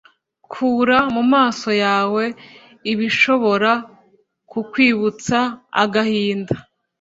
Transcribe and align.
Kura 0.51 0.97
mu 1.15 1.23
maso 1.33 1.69
yawe 1.83 2.23
ibishobora 2.91 3.71
kukwibutsa 4.51 5.37
agahinda 5.83 6.55